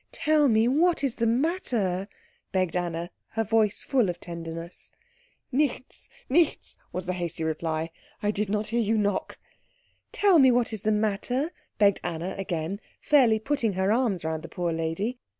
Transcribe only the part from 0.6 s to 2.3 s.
what is the matter,"